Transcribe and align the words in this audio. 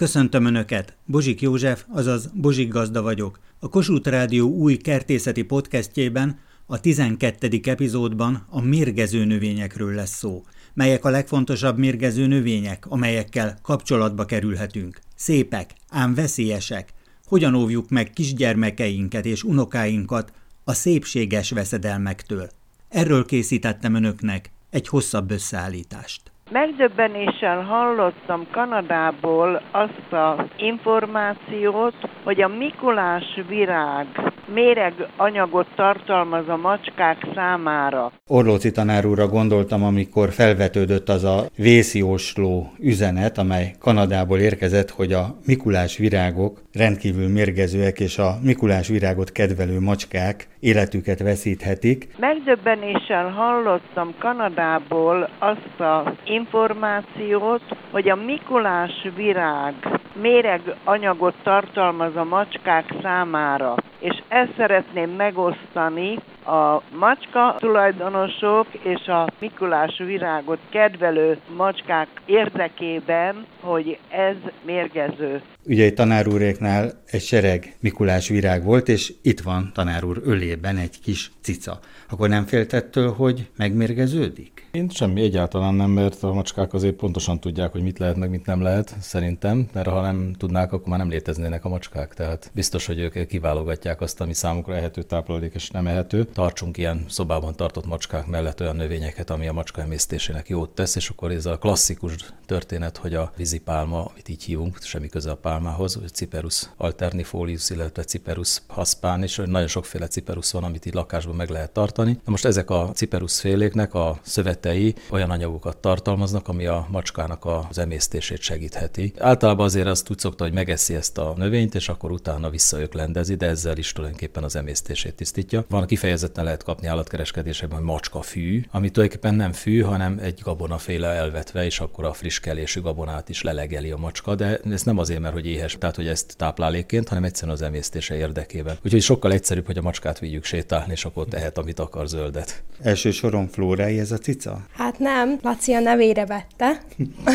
Köszöntöm 0.00 0.44
Önöket! 0.44 0.96
Bozsik 1.06 1.40
József, 1.40 1.84
azaz 1.88 2.30
Bozsik 2.34 2.68
Gazda 2.68 3.02
vagyok. 3.02 3.40
A 3.58 3.68
Kossuth 3.68 4.10
Rádió 4.10 4.48
új 4.48 4.76
kertészeti 4.76 5.42
podcastjében 5.42 6.38
a 6.66 6.80
12. 6.80 7.60
epizódban 7.62 8.46
a 8.48 8.60
mérgező 8.60 9.24
növényekről 9.24 9.94
lesz 9.94 10.16
szó, 10.16 10.44
melyek 10.74 11.04
a 11.04 11.10
legfontosabb 11.10 11.78
mérgező 11.78 12.26
növények, 12.26 12.86
amelyekkel 12.86 13.58
kapcsolatba 13.62 14.24
kerülhetünk. 14.24 15.00
Szépek, 15.16 15.70
ám 15.88 16.14
veszélyesek. 16.14 16.92
Hogyan 17.24 17.54
óvjuk 17.54 17.88
meg 17.88 18.10
kisgyermekeinket 18.10 19.26
és 19.26 19.42
unokáinkat 19.42 20.32
a 20.64 20.72
szépséges 20.72 21.50
veszedelmektől? 21.50 22.48
Erről 22.88 23.24
készítettem 23.24 23.94
Önöknek 23.94 24.50
egy 24.70 24.88
hosszabb 24.88 25.30
összeállítást. 25.30 26.32
Megdöbbenéssel 26.52 27.62
hallottam 27.62 28.46
Kanadából 28.50 29.62
azt 29.70 30.12
az 30.12 30.46
információt, 30.56 31.94
hogy 32.24 32.42
a 32.42 32.48
Mikulás 32.48 33.24
virág 33.48 34.06
méreg 34.54 34.94
anyagot 35.16 35.66
tartalmaz 35.76 36.48
a 36.48 36.56
macskák 36.56 37.16
számára. 37.34 38.12
Orlóci 38.26 38.70
tanár 38.70 39.06
úrra 39.06 39.28
gondoltam, 39.28 39.84
amikor 39.84 40.30
felvetődött 40.30 41.08
az 41.08 41.24
a 41.24 41.46
vészjósló 41.56 42.72
üzenet, 42.78 43.38
amely 43.38 43.74
Kanadából 43.78 44.38
érkezett, 44.38 44.90
hogy 44.90 45.12
a 45.12 45.36
Mikulás 45.46 45.96
virágok 45.96 46.62
rendkívül 46.72 47.28
mérgezőek, 47.28 48.00
és 48.00 48.18
a 48.18 48.38
Mikulás 48.42 48.88
virágot 48.88 49.32
kedvelő 49.32 49.80
macskák 49.80 50.48
életüket 50.60 51.18
veszíthetik. 51.18 52.08
Megdöbbenéssel 52.18 53.28
hallottam 53.28 54.14
Kanadából 54.18 55.28
azt 55.38 55.80
az 55.80 56.12
információt, 56.24 57.62
hogy 57.90 58.08
a 58.08 58.16
Mikulás 58.16 59.08
virág 59.16 59.74
méreg 60.20 60.60
anyagot 60.84 61.34
tartalmaz 61.42 62.16
a 62.16 62.24
macskák 62.24 62.84
számára, 63.02 63.74
és 63.98 64.22
ezt 64.28 64.54
szeretném 64.56 65.10
megosztani 65.10 66.18
a 66.50 66.82
macska 66.98 67.56
tulajdonosok 67.58 68.66
és 68.82 69.06
a 69.06 69.26
Mikulás 69.38 69.98
virágot 69.98 70.58
kedvelő 70.70 71.38
macskák 71.56 72.08
érdekében, 72.26 73.46
hogy 73.60 73.98
ez 74.08 74.36
mérgező. 74.64 75.42
Ugye 75.66 75.84
egy 75.84 75.94
tanár 75.94 76.28
úréknál 76.28 76.90
egy 77.06 77.20
sereg 77.22 77.76
Mikulás 77.80 78.28
virág 78.28 78.64
volt, 78.64 78.88
és 78.88 79.12
itt 79.22 79.40
van 79.40 79.70
tanár 79.74 80.04
úr 80.04 80.20
ölében 80.24 80.76
egy 80.76 81.00
kis 81.00 81.30
cica. 81.40 81.78
Akkor 82.10 82.28
nem 82.28 82.44
féltettől, 82.44 83.12
hogy 83.12 83.48
megmérgeződik? 83.56 84.68
Én 84.72 84.88
semmi, 84.88 85.20
egyáltalán 85.20 85.74
nem, 85.74 85.90
mert 85.90 86.22
a 86.22 86.32
macskák 86.32 86.72
azért 86.72 86.94
pontosan 86.94 87.40
tudják, 87.40 87.72
hogy 87.72 87.82
mit 87.82 87.98
lehet, 87.98 88.16
meg 88.16 88.30
mit 88.30 88.46
nem 88.46 88.62
lehet, 88.62 88.94
szerintem, 89.00 89.68
mert 89.72 89.88
ha 89.88 90.00
nem 90.00 90.34
tudnák, 90.38 90.72
akkor 90.72 90.88
már 90.88 90.98
nem 90.98 91.08
léteznének 91.08 91.64
a 91.64 91.68
macskák. 91.68 92.14
Tehát 92.14 92.50
biztos, 92.54 92.86
hogy 92.86 92.98
ők 92.98 93.26
kiválogatják 93.26 94.00
azt, 94.00 94.20
ami 94.20 94.34
számukra 94.34 94.76
ehető 94.76 95.02
táplálék 95.02 95.54
és 95.54 95.70
nem 95.70 95.86
ehető. 95.86 96.24
Tartsunk 96.24 96.76
ilyen 96.76 97.04
szobában 97.08 97.56
tartott 97.56 97.86
macskák 97.86 98.26
mellett 98.26 98.60
olyan 98.60 98.76
növényeket, 98.76 99.30
ami 99.30 99.48
a 99.48 99.52
macska 99.52 99.80
emésztésének 99.80 100.48
jót 100.48 100.70
tesz, 100.70 100.96
és 100.96 101.08
akkor 101.08 101.30
ez 101.30 101.46
a 101.46 101.58
klasszikus 101.58 102.14
történet, 102.46 102.96
hogy 102.96 103.14
a 103.14 103.32
vízipálma, 103.36 104.04
amit 104.04 104.28
így 104.28 104.42
hívunk, 104.42 104.82
semmi 104.82 105.08
köze 105.08 105.30
a 105.30 105.36
pálmához, 105.36 105.94
hogy 105.94 106.14
Ciperus 106.14 106.70
alternifolius, 106.76 107.70
illetve 107.70 108.04
Ciperus 108.04 108.62
haspán, 108.66 109.22
és 109.22 109.42
nagyon 109.46 109.68
sokféle 109.68 110.06
Ciperus 110.06 110.52
van, 110.52 110.64
amit 110.64 110.86
így 110.86 110.94
lakásban 110.94 111.36
meg 111.36 111.48
lehet 111.48 111.70
tartani. 111.70 112.12
Na 112.12 112.30
most 112.30 112.44
ezek 112.44 112.70
a 112.70 112.90
Ciperus 112.94 113.40
féléknek 113.40 113.94
a 113.94 114.18
szövetei 114.60 114.94
olyan 115.10 115.30
anyagokat 115.30 115.76
tartalmaznak, 115.76 116.48
ami 116.48 116.66
a 116.66 116.86
macskának 116.90 117.44
az 117.68 117.78
emésztését 117.78 118.40
segítheti. 118.40 119.12
Általában 119.18 119.64
azért 119.64 119.86
azt 119.86 120.10
úgy 120.10 120.18
szokta, 120.18 120.44
hogy 120.44 120.52
megeszi 120.52 120.94
ezt 120.94 121.18
a 121.18 121.34
növényt, 121.36 121.74
és 121.74 121.88
akkor 121.88 122.10
utána 122.10 122.50
visszaöklendezi, 122.50 123.34
de 123.34 123.46
ezzel 123.46 123.76
is 123.76 123.92
tulajdonképpen 123.92 124.44
az 124.44 124.56
emésztését 124.56 125.14
tisztítja. 125.14 125.64
Van 125.68 125.86
kifejezetten 125.86 126.44
lehet 126.44 126.62
kapni 126.62 126.86
állatkereskedésekben, 126.86 127.78
hogy 127.78 127.86
macska 127.86 128.22
fű, 128.22 128.62
ami 128.70 128.90
tulajdonképpen 128.90 129.34
nem 129.34 129.52
fű, 129.52 129.80
hanem 129.80 130.18
egy 130.22 130.40
gabonaféle 130.42 131.08
elvetve, 131.08 131.64
és 131.64 131.80
akkor 131.80 132.04
a 132.04 132.12
friss 132.12 132.40
kelésű 132.40 132.80
gabonát 132.80 133.28
is 133.28 133.42
lelegeli 133.42 133.90
a 133.90 133.96
macska, 133.96 134.34
de 134.34 134.60
ez 134.70 134.82
nem 134.82 134.98
azért, 134.98 135.20
mert 135.20 135.34
hogy 135.34 135.46
éhes, 135.46 135.76
tehát 135.78 135.96
hogy 135.96 136.06
ezt 136.06 136.34
táplálékként, 136.36 137.08
hanem 137.08 137.24
egyszerűen 137.24 137.56
az 137.56 137.62
emésztése 137.62 138.16
érdekében. 138.16 138.78
Úgyhogy 138.84 139.02
sokkal 139.02 139.32
egyszerűbb, 139.32 139.66
hogy 139.66 139.78
a 139.78 139.82
macskát 139.82 140.18
vigyük 140.18 140.44
sétálni, 140.44 140.92
és 140.92 141.04
akkor 141.04 141.26
tehet, 141.26 141.58
amit 141.58 141.78
akar 141.78 142.08
zöldet. 142.08 142.62
Első 142.82 143.10
soron 143.10 143.48
flórái 143.48 143.98
ez 143.98 144.12
a 144.12 144.18
cica? 144.18 144.49
Hát 144.76 144.98
nem, 144.98 145.38
Laci 145.42 145.72
a 145.72 145.80
nevére 145.80 146.26
vette, 146.26 146.80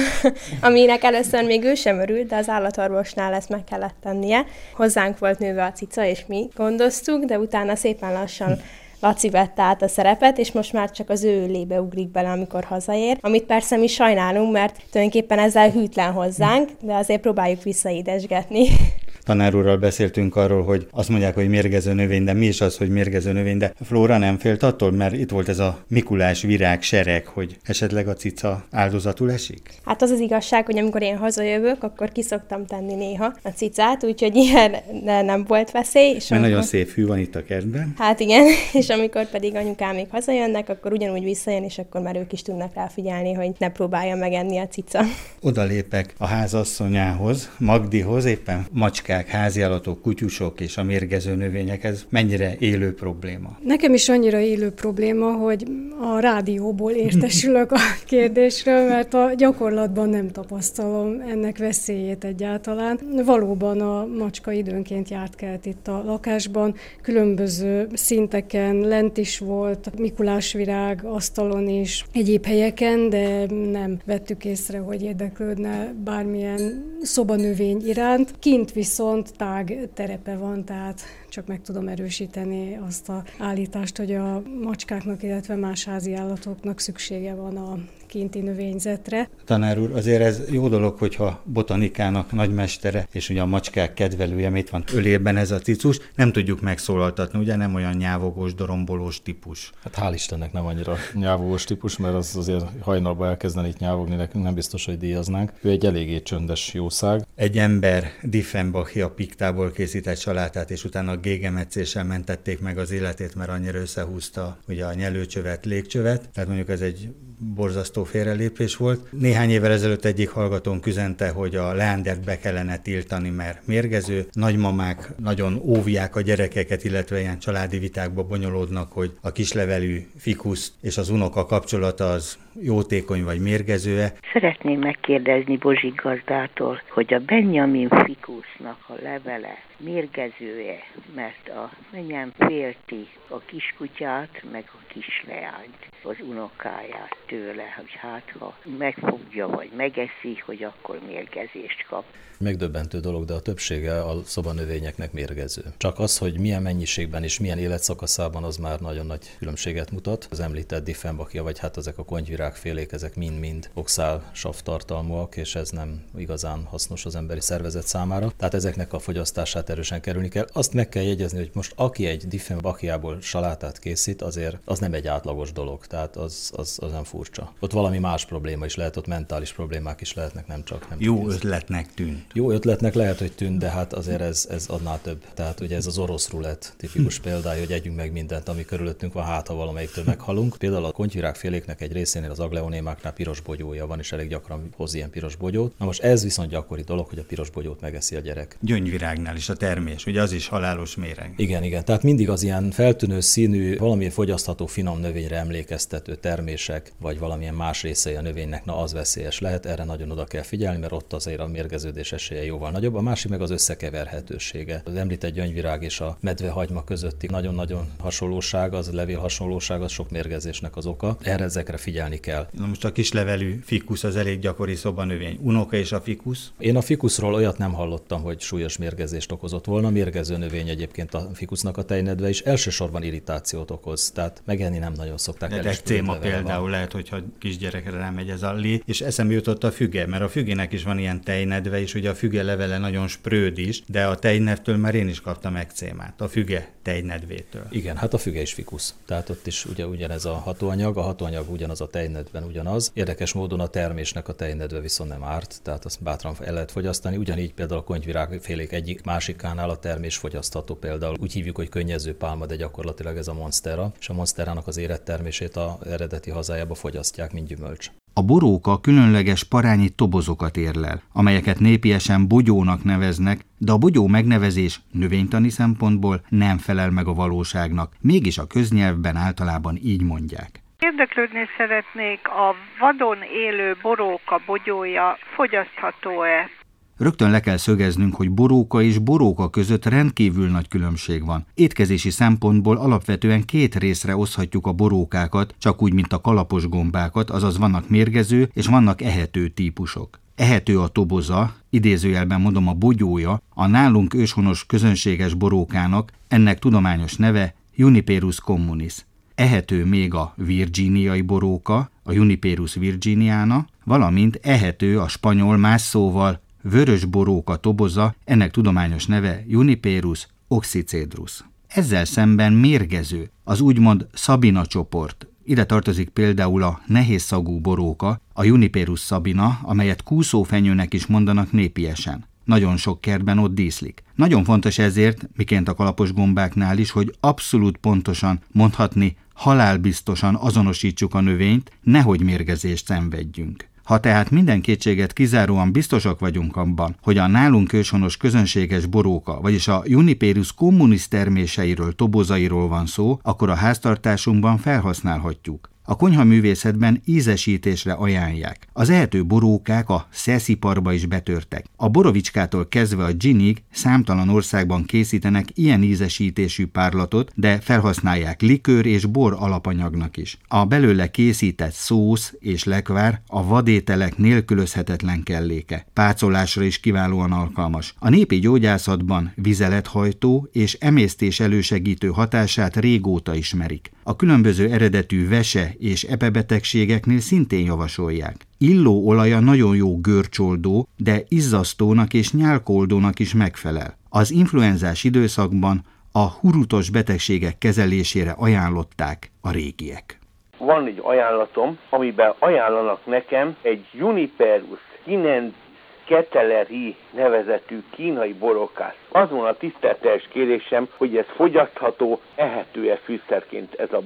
aminek 0.67 1.03
először 1.03 1.45
még 1.45 1.63
ő 1.63 1.75
sem 1.75 1.99
örült, 1.99 2.27
de 2.27 2.35
az 2.35 2.49
állatorvosnál 2.49 3.33
ezt 3.33 3.49
meg 3.49 3.63
kellett 3.63 3.95
tennie. 4.01 4.45
Hozzánk 4.73 5.19
volt 5.19 5.39
nőve 5.39 5.65
a 5.65 5.71
cica, 5.71 6.05
és 6.05 6.25
mi 6.27 6.49
gondoztuk, 6.55 7.23
de 7.23 7.39
utána 7.39 7.75
szépen 7.75 8.13
lassan 8.13 8.59
Laci 8.99 9.29
vette 9.29 9.61
át 9.61 9.81
a 9.81 9.87
szerepet, 9.87 10.37
és 10.37 10.51
most 10.51 10.73
már 10.73 10.91
csak 10.91 11.09
az 11.09 11.23
ő 11.23 11.45
lébe 11.45 11.81
ugrik 11.81 12.09
bele, 12.09 12.29
amikor 12.29 12.63
hazaér, 12.63 13.17
amit 13.21 13.43
persze 13.43 13.77
mi 13.77 13.87
sajnálunk, 13.87 14.51
mert 14.51 14.81
tulajdonképpen 14.91 15.39
ezzel 15.39 15.69
hűtlen 15.69 16.11
hozzánk, 16.11 16.69
de 16.81 16.93
azért 16.93 17.21
próbáljuk 17.21 17.63
visszaidesgetni 17.63 18.67
tanár 19.25 19.55
úrral 19.55 19.77
beszéltünk 19.77 20.35
arról, 20.35 20.63
hogy 20.63 20.87
azt 20.91 21.09
mondják, 21.09 21.35
hogy 21.35 21.47
mérgező 21.47 21.93
növény, 21.93 22.23
de 22.23 22.33
mi 22.33 22.45
is 22.45 22.61
az, 22.61 22.77
hogy 22.77 22.89
mérgező 22.89 23.31
növény, 23.31 23.57
de 23.57 23.73
Flóra 23.83 24.17
nem 24.17 24.37
félt 24.37 24.63
attól, 24.63 24.91
mert 24.91 25.13
itt 25.13 25.29
volt 25.29 25.49
ez 25.49 25.59
a 25.59 25.77
Mikulás 25.87 26.41
virág 26.41 26.81
sereg, 26.81 27.25
hogy 27.25 27.57
esetleg 27.63 28.07
a 28.07 28.13
cica 28.13 28.65
áldozatul 28.71 29.31
esik? 29.31 29.61
Hát 29.85 30.01
az 30.01 30.09
az 30.09 30.19
igazság, 30.19 30.65
hogy 30.65 30.77
amikor 30.77 31.01
én 31.01 31.17
hazajövök, 31.17 31.83
akkor 31.83 32.11
kiszoktam 32.11 32.65
tenni 32.65 32.93
néha 32.93 33.33
a 33.43 33.49
cicát, 33.49 34.03
úgyhogy 34.03 34.35
ilyen 34.35 34.75
nem 35.03 35.43
volt 35.47 35.71
veszély. 35.71 36.13
És 36.15 36.27
mert 36.27 36.43
amikor... 36.43 36.49
nagyon 36.49 36.63
szép 36.63 36.89
hű 36.89 37.05
van 37.05 37.19
itt 37.19 37.35
a 37.35 37.43
kertben. 37.43 37.93
Hát 37.97 38.19
igen, 38.19 38.45
és 38.79 38.89
amikor 38.89 39.29
pedig 39.29 39.55
anyukám 39.55 39.95
még 39.95 40.07
hazajönnek, 40.09 40.69
akkor 40.69 40.91
ugyanúgy 40.91 41.23
visszajön, 41.23 41.63
és 41.63 41.77
akkor 41.77 42.01
már 42.01 42.15
ők 42.15 42.33
is 42.33 42.41
tudnak 42.41 42.73
rá 42.73 42.87
figyelni, 42.87 43.33
hogy 43.33 43.51
ne 43.57 43.69
próbálja 43.69 44.15
megenni 44.15 44.57
a 44.57 44.67
cica. 44.67 45.01
Oda 45.41 45.63
lépek 45.63 46.13
a 46.17 46.25
házasszonyához, 46.25 47.49
Magdihoz, 47.57 48.25
éppen 48.25 48.65
macskát 48.71 49.14
macskák, 49.15 49.41
háziállatok, 49.41 50.01
kutyusok 50.01 50.59
és 50.59 50.77
a 50.77 50.83
mérgező 50.83 51.35
növények, 51.35 51.83
ez 51.83 52.05
mennyire 52.09 52.55
élő 52.59 52.93
probléma? 52.93 53.57
Nekem 53.63 53.93
is 53.93 54.09
annyira 54.09 54.39
élő 54.39 54.71
probléma, 54.71 55.31
hogy 55.31 55.65
a 56.01 56.19
rádióból 56.19 56.91
értesülök 56.91 57.71
a 57.71 57.79
kérdésről, 58.05 58.87
mert 58.87 59.13
a 59.13 59.31
gyakorlatban 59.37 60.09
nem 60.09 60.31
tapasztalom 60.31 61.21
ennek 61.29 61.57
veszélyét 61.57 62.23
egyáltalán. 62.23 62.99
Valóban 63.25 63.81
a 63.81 64.05
macska 64.05 64.51
időnként 64.51 65.09
járt 65.09 65.35
kelt 65.35 65.65
itt 65.65 65.87
a 65.87 66.03
lakásban, 66.05 66.75
különböző 67.01 67.87
szinteken 67.93 68.75
lent 68.75 69.17
is 69.17 69.39
volt, 69.39 69.91
Mikulás 69.97 70.53
virág, 70.53 71.03
asztalon 71.03 71.67
is, 71.67 72.05
egyéb 72.13 72.45
helyeken, 72.45 73.09
de 73.09 73.45
nem 73.71 73.97
vettük 74.05 74.45
észre, 74.45 74.77
hogy 74.77 75.01
érdeklődne 75.01 75.93
bármilyen 76.03 76.93
szobanövény 77.01 77.87
iránt. 77.87 78.33
Kint 78.39 78.71
viszont 78.71 79.04
viszont 79.05 79.37
tág 79.37 79.89
terepe 79.93 80.37
van, 80.37 80.63
tehát 80.63 81.01
csak 81.29 81.47
meg 81.47 81.61
tudom 81.61 81.87
erősíteni 81.87 82.77
azt 82.87 83.09
a 83.09 83.23
állítást, 83.39 83.97
hogy 83.97 84.13
a 84.13 84.41
macskáknak, 84.61 85.23
illetve 85.23 85.55
más 85.55 85.85
házi 85.85 86.13
állatoknak 86.13 86.79
szüksége 86.79 87.33
van 87.33 87.57
a 87.57 87.77
kinti 88.15 88.39
növényzetre. 88.39 89.29
Tanár 89.45 89.79
úr, 89.79 89.91
azért 89.91 90.21
ez 90.21 90.41
jó 90.51 90.67
dolog, 90.67 90.97
hogyha 90.97 91.41
botanikának 91.45 92.31
nagymestere, 92.31 93.07
és 93.11 93.29
ugye 93.29 93.41
a 93.41 93.45
macskák 93.45 93.93
kedvelője, 93.93 94.49
mit 94.49 94.69
van 94.69 94.83
ölében 94.93 95.37
ez 95.37 95.51
a 95.51 95.59
cicus, 95.59 95.99
nem 96.15 96.31
tudjuk 96.31 96.61
megszólaltatni, 96.61 97.39
ugye 97.39 97.55
nem 97.55 97.75
olyan 97.75 97.95
nyávogós, 97.95 98.53
dorombolós 98.53 99.21
típus. 99.21 99.71
Hát 99.83 99.97
hál' 100.01 100.13
Istennek 100.13 100.51
nem 100.51 100.65
annyira 100.65 100.95
nyávogós 101.13 101.63
típus, 101.63 101.97
mert 101.97 102.13
az 102.13 102.35
azért 102.35 102.65
hajnalba 102.79 103.27
elkezdeni 103.27 103.67
itt 103.67 103.79
nyávogni, 103.79 104.15
nekünk 104.15 104.43
nem 104.43 104.53
biztos, 104.53 104.85
hogy 104.85 104.97
díjaznánk. 104.97 105.51
Ő 105.61 105.69
egy 105.69 105.85
eléggé 105.85 106.21
csöndes 106.21 106.73
jószág. 106.73 107.25
Egy 107.35 107.57
ember 107.57 108.11
Diffenbachia 108.21 109.09
piktából 109.09 109.71
készített 109.71 110.17
salátát, 110.17 110.71
és 110.71 110.83
utána 110.83 111.17
gégemetszéssel 111.17 112.03
mentették 112.03 112.59
meg 112.59 112.77
az 112.77 112.91
életét, 112.91 113.35
mert 113.35 113.49
annyira 113.49 113.79
összehúzta 113.79 114.57
ugye 114.67 114.85
a 114.85 114.93
nyelőcsövet, 114.93 115.65
légcsövet. 115.65 116.29
Tehát 116.33 116.47
mondjuk 116.49 116.69
ez 116.69 116.81
egy 116.81 117.09
borzasztó 117.39 118.03
félrelépés 118.05 118.75
volt. 118.75 119.11
Néhány 119.11 119.49
évvel 119.49 119.71
ezelőtt 119.71 120.05
egyik 120.05 120.29
hallgatón 120.29 120.79
üzente, 120.85 121.29
hogy 121.29 121.55
a 121.55 121.73
leandert 121.73 122.23
be 122.23 122.37
kellene 122.39 122.77
tiltani, 122.77 123.29
mert 123.29 123.67
mérgező. 123.67 124.27
Nagymamák 124.31 125.11
nagyon 125.17 125.61
óvják 125.63 126.15
a 126.15 126.21
gyerekeket, 126.21 126.83
illetve 126.83 127.19
ilyen 127.19 127.39
családi 127.39 127.79
vitákba 127.79 128.23
bonyolódnak, 128.23 128.91
hogy 128.91 129.11
a 129.21 129.31
kislevelű 129.31 130.07
fikusz 130.17 130.71
és 130.81 130.97
az 130.97 131.09
unoka 131.09 131.45
kapcsolata 131.45 132.11
az 132.11 132.37
jótékony 132.59 133.23
vagy 133.23 133.39
mérgező-e. 133.39 134.13
Szeretném 134.33 134.79
megkérdezni 134.79 135.57
Bozsik 135.57 136.01
gazdától, 136.01 136.81
hogy 136.89 137.13
a 137.13 137.19
Benjamin 137.19 137.89
Fikusnak 137.89 138.77
a 138.87 138.93
levele 139.01 139.63
mérgezője, 139.77 140.79
mert 141.15 141.49
a 141.49 141.71
menyem 141.91 142.31
félti 142.37 143.07
a 143.27 143.39
kiskutyát, 143.39 144.43
meg 144.51 144.63
a 144.73 144.79
kisleányt, 144.87 145.89
az 146.03 146.15
unokáját 146.29 147.15
tőle, 147.27 147.73
hogy 147.77 147.91
hát 147.99 148.33
ha 148.39 148.57
megfogja 148.77 149.47
vagy 149.47 149.69
megeszi, 149.77 150.41
hogy 150.45 150.63
akkor 150.63 150.99
mérgezést 151.07 151.85
kap. 151.89 152.03
Megdöbbentő 152.39 152.99
dolog, 152.99 153.25
de 153.25 153.33
a 153.33 153.39
többsége 153.39 154.03
a 154.03 154.23
szobanövényeknek 154.23 155.11
mérgező. 155.11 155.61
Csak 155.77 155.99
az, 155.99 156.17
hogy 156.17 156.39
milyen 156.39 156.61
mennyiségben 156.61 157.23
és 157.23 157.39
milyen 157.39 157.57
életszakaszában, 157.57 158.43
az 158.43 158.57
már 158.57 158.79
nagyon 158.79 159.05
nagy 159.05 159.35
különbséget 159.37 159.91
mutat. 159.91 160.27
Az 160.31 160.39
említett 160.39 160.83
diffenbakia, 160.83 161.43
vagy 161.43 161.59
hát 161.59 161.77
ezek 161.77 161.97
a 161.97 162.03
konyvirágfélék, 162.45 162.91
ezek 162.91 163.15
mind-mind 163.15 163.69
oxál 163.73 164.31
tartalmúak, 164.63 165.37
és 165.37 165.55
ez 165.55 165.69
nem 165.69 166.03
igazán 166.17 166.63
hasznos 166.63 167.05
az 167.05 167.15
emberi 167.15 167.41
szervezet 167.41 167.87
számára. 167.87 168.31
Tehát 168.37 168.53
ezeknek 168.53 168.93
a 168.93 168.99
fogyasztását 168.99 169.69
erősen 169.69 170.01
kerülni 170.01 170.29
kell. 170.29 170.47
Azt 170.53 170.73
meg 170.73 170.89
kell 170.89 171.03
jegyezni, 171.03 171.37
hogy 171.37 171.49
most 171.53 171.73
aki 171.75 172.05
egy 172.05 172.27
diffenbakiából 172.27 173.21
salátát 173.21 173.79
készít, 173.79 174.21
azért 174.21 174.57
az 174.65 174.79
nem 174.79 174.93
egy 174.93 175.07
átlagos 175.07 175.51
dolog, 175.51 175.87
tehát 175.87 176.15
az, 176.15 176.51
az, 176.55 176.77
az 176.81 176.91
nem 176.91 177.03
furcsa. 177.03 177.53
Ott 177.59 177.71
valami 177.71 177.97
más 177.97 178.25
probléma 178.25 178.65
is 178.65 178.75
lehet, 178.75 178.97
ott 178.97 179.07
mentális 179.07 179.53
problémák 179.53 180.01
is 180.01 180.13
lehetnek, 180.13 180.47
nem 180.47 180.63
csak. 180.63 180.89
Nem 180.89 180.97
Jó 181.01 181.29
ötletnek 181.29 181.93
tűnt. 181.93 182.25
Jó 182.33 182.51
ötletnek 182.51 182.93
lehet, 182.93 183.19
hogy 183.19 183.31
tűnt, 183.31 183.59
de 183.59 183.69
hát 183.69 183.93
azért 183.93 184.21
ez, 184.21 184.47
ez 184.49 184.67
adná 184.67 184.97
több. 184.97 185.23
Tehát 185.33 185.59
ugye 185.59 185.75
ez 185.75 185.85
az 185.85 185.97
orosz 185.97 186.29
rulett 186.29 186.73
tipikus 186.77 187.19
példája, 187.19 187.59
hogy 187.59 187.71
együnk 187.71 187.95
meg 187.95 188.11
mindent, 188.11 188.49
ami 188.49 188.65
körülöttünk 188.65 189.13
van, 189.13 189.23
hát 189.23 189.47
ha 189.47 189.55
valamelyiktől 189.55 190.03
meghalunk. 190.15 190.55
Például 190.57 190.85
a 190.85 190.91
kontyvirágféléknek 190.91 191.81
egy 191.81 191.91
részénél 191.91 192.31
az 192.35 192.45
agleonémáknál 192.45 193.13
piros 193.13 193.39
bogyója 193.41 193.87
van, 193.87 193.99
és 193.99 194.11
elég 194.11 194.29
gyakran 194.29 194.69
hoz 194.75 194.93
ilyen 194.93 195.09
piros 195.09 195.35
bogyót. 195.35 195.73
Na 195.77 195.85
most 195.85 196.01
ez 196.01 196.23
viszont 196.23 196.49
gyakori 196.49 196.81
dolog, 196.81 197.07
hogy 197.07 197.19
a 197.19 197.23
piros 197.27 197.49
bogyót 197.49 197.81
megeszi 197.81 198.15
a 198.15 198.19
gyerek. 198.19 198.57
Gyöngyvirágnál 198.61 199.35
is 199.35 199.49
a 199.49 199.55
termés, 199.55 200.05
ugye 200.05 200.21
az 200.21 200.31
is 200.31 200.47
halálos 200.47 200.95
méreg. 200.95 201.33
Igen, 201.37 201.63
igen. 201.63 201.85
Tehát 201.85 202.03
mindig 202.03 202.29
az 202.29 202.43
ilyen 202.43 202.71
feltűnő 202.71 203.19
színű, 203.19 203.77
valamilyen 203.77 204.11
fogyasztható 204.11 204.65
finom 204.65 204.99
növényre 204.99 205.37
emlékeztető 205.37 206.15
termések, 206.15 206.91
vagy 206.99 207.19
valamilyen 207.19 207.53
más 207.53 207.81
részei 207.81 208.15
a 208.15 208.21
növénynek, 208.21 208.65
na 208.65 208.77
az 208.77 208.93
veszélyes 208.93 209.39
lehet. 209.39 209.65
Erre 209.65 209.83
nagyon 209.83 210.11
oda 210.11 210.23
kell 210.23 210.41
figyelni, 210.41 210.79
mert 210.79 210.91
ott 210.91 211.13
azért 211.13 211.39
a 211.39 211.47
mérgeződés 211.47 212.11
esélye 212.11 212.45
jóval 212.45 212.71
nagyobb. 212.71 212.95
A 212.95 213.01
másik 213.01 213.29
meg 213.29 213.41
az 213.41 213.49
összekeverhetősége. 213.51 214.81
Az 214.85 214.95
említett 214.95 215.33
gyöngyvirág 215.33 215.83
és 215.83 215.99
a 215.99 216.17
medvehagyma 216.19 216.83
közötti 216.83 217.27
nagyon-nagyon 217.27 217.85
hasonlóság, 217.99 218.73
az 218.73 218.91
levél 218.91 219.19
hasonlóság, 219.19 219.81
az 219.81 219.91
sok 219.91 220.09
mérgezésnek 220.09 220.75
az 220.75 220.85
oka. 220.85 221.17
Erre 221.21 221.43
ezekre 221.43 221.77
figyelni 221.77 222.19
kell. 222.25 222.47
Na 222.51 222.65
most 222.65 222.85
a 222.85 222.91
kislevelű 222.91 223.59
fikusz 223.63 224.03
az 224.03 224.15
elég 224.15 224.39
gyakori 224.39 224.75
szobanövény. 224.75 225.37
Unoka 225.41 225.75
és 225.75 225.91
a 225.91 226.01
fikusz? 226.01 226.51
Én 226.57 226.75
a 226.75 226.81
fikuszról 226.81 227.33
olyat 227.33 227.57
nem 227.57 227.73
hallottam, 227.73 228.21
hogy 228.21 228.41
súlyos 228.41 228.77
mérgezést 228.77 229.31
okozott 229.31 229.65
volna. 229.65 229.89
Mérgező 229.89 230.37
növény 230.37 230.69
egyébként 230.69 231.13
a 231.13 231.29
fikusznak 231.33 231.77
a 231.77 231.83
tejnedve 231.83 232.29
is 232.29 232.41
elsősorban 232.41 233.03
irritációt 233.03 233.71
okoz. 233.71 234.11
Tehát 234.11 234.41
megenni 234.45 234.77
nem 234.77 234.93
nagyon 234.93 235.17
szokták 235.17 235.51
el. 235.51 235.73
céma 235.73 236.17
például 236.17 236.61
van. 236.61 236.69
lehet, 236.69 236.91
hogyha 236.91 237.17
kisgyerekre 237.39 237.97
rámegy 237.97 238.29
ez 238.29 238.43
a 238.43 238.53
lé, 238.53 238.81
és 238.85 239.01
eszembe 239.01 239.33
jutott 239.33 239.63
a 239.63 239.71
füge, 239.71 240.07
mert 240.07 240.23
a 240.23 240.29
fügének 240.29 240.73
is 240.73 240.83
van 240.83 240.99
ilyen 240.99 241.21
tejnedve, 241.21 241.81
és 241.81 241.93
ugye 241.93 242.09
a 242.09 242.15
füge 242.15 242.43
levele 242.43 242.77
nagyon 242.77 243.07
spröd 243.07 243.57
is, 243.57 243.83
de 243.87 244.05
a 244.05 244.15
tejnevtől 244.15 244.77
már 244.77 244.95
én 244.95 245.07
is 245.07 245.21
kaptam 245.21 245.55
ekcémát, 245.55 246.21
a 246.21 246.27
füge 246.27 246.69
tejnedvétől. 246.81 247.67
Igen, 247.69 247.97
hát 247.97 248.13
a 248.13 248.17
füge 248.17 248.41
is 248.41 248.53
fikusz. 248.53 248.95
Tehát 249.05 249.29
ott 249.29 249.47
is 249.47 249.65
ugye 249.65 249.87
ugyanez 249.87 250.25
a 250.25 250.33
hatóanyag, 250.33 250.97
a 250.97 251.01
hatóanyag 251.01 251.51
ugyanaz 251.51 251.81
a 251.81 251.87
tejnedben 252.15 252.43
ugyanaz. 252.43 252.91
Érdekes 252.93 253.33
módon 253.33 253.59
a 253.59 253.67
termésnek 253.67 254.27
a 254.27 254.33
tejnedve 254.33 254.79
viszont 254.79 255.09
nem 255.09 255.23
árt, 255.23 255.59
tehát 255.61 255.85
azt 255.85 256.03
bátran 256.03 256.35
el 256.41 256.53
lehet 256.53 256.71
fogyasztani. 256.71 257.17
Ugyanígy 257.17 257.53
például 257.53 257.79
a 257.79 257.83
konyvirágfélék 257.83 258.71
egyik 258.71 259.03
másikánál 259.03 259.69
a 259.69 259.79
termés 259.79 260.17
fogyasztható 260.17 260.75
például. 260.75 261.17
Úgy 261.19 261.33
hívjuk, 261.33 261.55
hogy 261.55 261.69
könnyező 261.69 262.15
pálma, 262.17 262.45
de 262.45 262.55
gyakorlatilag 262.55 263.17
ez 263.17 263.27
a 263.27 263.33
monstera, 263.33 263.91
és 263.99 264.09
a 264.09 264.13
monsterának 264.13 264.67
az 264.67 264.77
érettermését 264.77 265.55
a 265.55 265.77
eredeti 265.85 266.29
hazájába 266.29 266.75
fogyasztják, 266.75 267.33
mint 267.33 267.47
gyümölcs. 267.47 267.91
A 268.13 268.21
boróka 268.21 268.79
különleges 268.79 269.43
parányi 269.43 269.89
tobozokat 269.89 270.57
érlel, 270.57 271.01
amelyeket 271.13 271.59
népiesen 271.59 272.27
bogyónak 272.27 272.83
neveznek, 272.83 273.45
de 273.57 273.71
a 273.71 273.77
bogyó 273.77 274.07
megnevezés 274.07 274.81
növénytani 274.91 275.49
szempontból 275.49 276.25
nem 276.29 276.57
felel 276.57 276.89
meg 276.89 277.07
a 277.07 277.13
valóságnak, 277.13 277.95
mégis 278.01 278.37
a 278.37 278.47
köznyelvben 278.47 279.15
általában 279.15 279.79
így 279.83 280.01
mondják. 280.01 280.64
Érdeklődni 280.91 281.45
szeretnék, 281.57 282.27
a 282.27 282.55
vadon 282.79 283.17
élő 283.45 283.77
boróka 283.81 284.41
bogyója 284.45 285.17
fogyasztható-e? 285.35 286.49
Rögtön 286.97 287.31
le 287.31 287.39
kell 287.39 287.57
szögeznünk, 287.57 288.15
hogy 288.15 288.31
boróka 288.31 288.81
és 288.81 288.97
boróka 288.97 289.49
között 289.49 289.85
rendkívül 289.85 290.49
nagy 290.49 290.67
különbség 290.67 291.25
van. 291.25 291.45
Étkezési 291.53 292.09
szempontból 292.09 292.77
alapvetően 292.77 293.45
két 293.45 293.75
részre 293.75 294.15
oszhatjuk 294.15 294.67
a 294.67 294.73
borókákat, 294.73 295.55
csak 295.59 295.81
úgy, 295.81 295.93
mint 295.93 296.13
a 296.13 296.21
kalapos 296.21 296.67
gombákat, 296.67 297.29
azaz 297.29 297.57
vannak 297.57 297.89
mérgező 297.89 298.49
és 298.53 298.67
vannak 298.67 299.01
ehető 299.01 299.47
típusok. 299.47 300.19
Ehető 300.35 300.79
a 300.79 300.87
toboza, 300.87 301.55
idézőjelben 301.69 302.41
mondom 302.41 302.67
a 302.67 302.73
bogyója, 302.73 303.41
a 303.53 303.67
nálunk 303.67 304.13
őshonos 304.13 304.65
közönséges 304.65 305.33
borókának, 305.33 306.11
ennek 306.27 306.59
tudományos 306.59 307.15
neve 307.15 307.53
Juniperus 307.75 308.39
communis. 308.39 309.05
Ehető 309.35 309.85
még 309.85 310.13
a 310.13 310.33
virginiai 310.35 311.21
boróka, 311.21 311.89
a 312.03 312.11
Juniperus 312.11 312.73
virginiana, 312.73 313.65
valamint 313.83 314.39
ehető 314.41 314.99
a 314.99 315.07
spanyol 315.07 315.57
más 315.57 315.81
szóval 315.81 316.41
vörös 316.61 317.05
boróka 317.05 317.55
toboza, 317.55 318.15
ennek 318.23 318.51
tudományos 318.51 319.05
neve 319.05 319.43
Juniperus 319.47 320.27
oxycedrus. 320.47 321.43
Ezzel 321.67 322.05
szemben 322.05 322.53
mérgező 322.53 323.31
az 323.43 323.61
úgymond 323.61 324.07
Sabina 324.13 324.65
csoport. 324.65 325.27
Ide 325.43 325.65
tartozik 325.65 326.09
például 326.09 326.63
a 326.63 326.81
nehéz 326.87 327.21
szagú 327.21 327.59
boróka, 327.59 328.21
a 328.33 328.43
Juniperus 328.43 329.01
sabina, 329.01 329.59
amelyet 329.61 330.03
kúszófenyőnek 330.03 330.93
is 330.93 331.05
mondanak 331.05 331.51
népiesen. 331.51 332.25
Nagyon 332.43 332.77
sok 332.77 333.01
kertben 333.01 333.37
ott 333.37 333.53
díszlik. 333.53 334.03
Nagyon 334.15 334.43
fontos 334.43 334.77
ezért, 334.77 335.29
miként 335.35 335.67
a 335.67 335.73
kalapos 335.73 336.13
gombáknál 336.13 336.77
is, 336.77 336.91
hogy 336.91 337.15
abszolút 337.19 337.77
pontosan 337.77 338.39
mondhatni, 338.51 339.17
halálbiztosan 339.35 340.35
azonosítsuk 340.35 341.13
a 341.13 341.21
növényt, 341.21 341.71
nehogy 341.81 342.21
mérgezést 342.21 342.85
szenvedjünk. 342.85 343.67
Ha 343.83 343.99
tehát 343.99 344.31
minden 344.31 344.61
kétséget 344.61 345.13
kizáróan 345.13 345.71
biztosak 345.71 346.19
vagyunk 346.19 346.55
abban, 346.55 346.95
hogy 347.01 347.17
a 347.17 347.27
nálunk 347.27 347.73
őshonos 347.73 348.17
közönséges 348.17 348.85
boróka, 348.85 349.41
vagyis 349.41 349.67
a 349.67 349.83
Juniperus 349.85 350.53
communis 350.53 351.07
terméseiről, 351.07 351.95
tobozairól 351.95 352.67
van 352.67 352.85
szó, 352.85 353.19
akkor 353.21 353.49
a 353.49 353.55
háztartásunkban 353.55 354.57
felhasználhatjuk 354.57 355.73
a 355.85 355.95
konyhaművészetben 355.95 357.01
ízesítésre 357.05 357.93
ajánlják. 357.93 358.67
Az 358.73 358.89
ehető 358.89 359.25
borókák 359.25 359.89
a 359.89 360.07
szesziparba 360.11 360.93
is 360.93 361.05
betörtek. 361.05 361.65
A 361.75 361.89
borovicskától 361.89 362.67
kezdve 362.67 363.03
a 363.03 363.13
ginig 363.13 363.63
számtalan 363.71 364.29
országban 364.29 364.83
készítenek 364.85 365.45
ilyen 365.53 365.83
ízesítésű 365.83 366.65
párlatot, 366.65 367.31
de 367.35 367.59
felhasználják 367.59 368.41
likőr 368.41 368.85
és 368.85 369.05
bor 369.05 369.35
alapanyagnak 369.39 370.17
is. 370.17 370.37
A 370.47 370.65
belőle 370.65 371.11
készített 371.11 371.73
szósz 371.73 372.33
és 372.39 372.63
lekvár 372.63 373.21
a 373.27 373.45
vadételek 373.45 374.17
nélkülözhetetlen 374.17 375.23
kelléke. 375.23 375.85
Pácolásra 375.93 376.63
is 376.63 376.79
kiválóan 376.79 377.31
alkalmas. 377.31 377.93
A 377.99 378.09
népi 378.09 378.39
gyógyászatban 378.39 379.31
vizelethajtó 379.35 380.49
és 380.51 380.73
emésztés 380.73 381.39
elősegítő 381.39 382.07
hatását 382.07 382.75
régóta 382.75 383.35
ismerik. 383.35 383.91
A 384.03 384.15
különböző 384.15 384.71
eredetű 384.71 385.27
vese 385.27 385.74
és 385.79 386.03
epebetegségeknél 386.03 387.19
szintén 387.19 387.65
javasolják. 387.65 388.35
Illó 388.57 389.07
olaja 389.07 389.39
nagyon 389.39 389.75
jó 389.75 389.99
görcsoldó, 389.99 390.87
de 390.97 391.21
izzasztónak 391.27 392.13
és 392.13 392.31
nyálkoldónak 392.31 393.19
is 393.19 393.33
megfelel. 393.33 393.97
Az 394.09 394.31
influenzás 394.31 395.03
időszakban 395.03 395.81
a 396.11 396.29
hurutos 396.39 396.89
betegségek 396.89 397.57
kezelésére 397.57 398.35
ajánlották 398.37 399.31
a 399.41 399.51
régiek. 399.51 400.19
Van 400.57 400.85
egy 400.85 400.99
ajánlatom, 401.03 401.77
amiben 401.89 402.33
ajánlanak 402.39 403.05
nekem 403.05 403.55
egy 403.61 403.85
Juniperus 403.93 404.79
kinensis 405.03 405.63
keteleri 406.05 406.95
nevezetű 407.13 407.83
kínai 407.89 408.33
borokászt 408.33 409.04
Az 409.21 409.29
van 409.29 409.45
a 409.45 409.57
tiszteltes 409.57 410.27
kérésem, 410.33 410.87
hogy 410.97 411.17
ez 411.17 411.25
fogyasztható, 411.35 412.19
ehető-e 412.35 412.95
fűszerként 413.03 413.73
ez 413.73 413.89
a 413.91 414.01